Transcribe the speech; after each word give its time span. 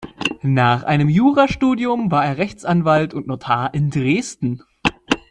Nach 0.41 0.81
einem 0.81 1.09
Jurastudium 1.09 2.09
war 2.09 2.25
er 2.25 2.39
Rechtsanwalt 2.39 3.13
und 3.13 3.27
Notar 3.27 3.71
in 3.75 3.91
Dresden. 3.91 4.63